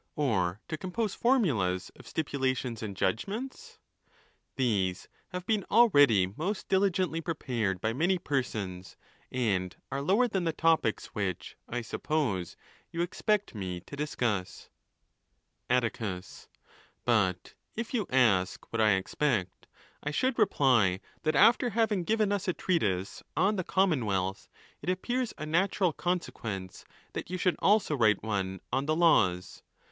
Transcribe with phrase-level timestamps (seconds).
[0.15, 3.77] or to compose formulas of stipulations and judgments?
[4.55, 8.97] These have been already most diligently prepared by many persons,
[9.31, 12.57] and are_ lower than the topics which, I suppose,
[12.91, 14.71] you expect me to— discuss,:
[15.69, 16.47] a ON THE LAWS.
[17.05, 17.13] 405 V.
[17.13, 19.67] Alticus.—But, if you ask what I expect,
[20.01, 24.49] I should reply, that after having given us a treatise on the Common wealth,
[24.81, 29.61] it appears a natural consequence that you should also write one on the Laws.